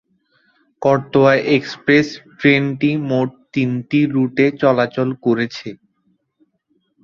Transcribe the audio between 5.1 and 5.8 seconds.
করেছে।